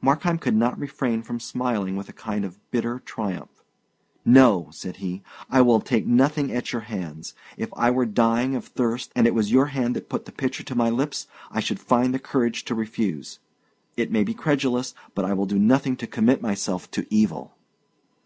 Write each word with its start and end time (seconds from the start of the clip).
Markheim 0.00 0.38
could 0.38 0.54
not 0.54 0.78
refrain 0.78 1.22
from 1.22 1.38
smiling 1.38 1.96
with 1.96 2.08
a 2.08 2.12
kind 2.14 2.46
of 2.46 2.58
bitter 2.70 2.98
triumph. 3.00 3.62
"No," 4.24 4.68
said 4.72 4.96
he, 5.04 5.22
"I 5.50 5.60
will 5.60 5.82
take 5.82 6.06
nothing 6.06 6.50
at 6.50 6.72
your 6.72 6.80
hands; 6.88 7.34
if 7.58 7.68
I 7.76 7.90
were 7.90 8.06
dying 8.06 8.54
of 8.54 8.64
thirst, 8.68 9.12
and 9.14 9.26
it 9.26 9.34
was 9.34 9.52
your 9.52 9.66
hand 9.66 9.94
that 9.94 10.08
put 10.08 10.24
the 10.24 10.32
pitcher 10.32 10.62
to 10.62 10.74
my 10.74 10.88
lips, 10.88 11.26
I 11.50 11.60
should 11.60 11.78
find 11.78 12.14
the 12.14 12.18
courage 12.18 12.64
to 12.64 12.74
refuse. 12.74 13.38
It 13.98 14.10
may 14.10 14.24
be 14.24 14.32
credulous, 14.32 14.94
but 15.14 15.26
I 15.26 15.34
will 15.34 15.44
do 15.44 15.58
nothing 15.58 15.94
to 15.98 16.06
commit 16.06 16.40
myself 16.40 16.90
to 16.92 17.06
evil." 17.14 17.52